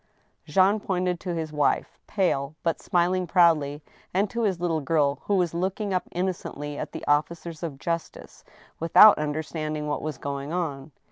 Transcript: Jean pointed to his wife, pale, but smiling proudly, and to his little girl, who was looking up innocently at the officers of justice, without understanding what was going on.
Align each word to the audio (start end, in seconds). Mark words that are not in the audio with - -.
Jean 0.47 0.79
pointed 0.79 1.19
to 1.19 1.35
his 1.35 1.53
wife, 1.53 1.99
pale, 2.07 2.55
but 2.63 2.81
smiling 2.81 3.27
proudly, 3.27 3.83
and 4.15 4.31
to 4.31 4.41
his 4.41 4.59
little 4.59 4.81
girl, 4.81 5.19
who 5.25 5.35
was 5.35 5.53
looking 5.53 5.93
up 5.93 6.05
innocently 6.11 6.75
at 6.75 6.91
the 6.91 7.05
officers 7.05 7.61
of 7.61 7.77
justice, 7.77 8.43
without 8.79 9.19
understanding 9.19 9.85
what 9.87 10.01
was 10.01 10.17
going 10.17 10.51
on. 10.51 10.91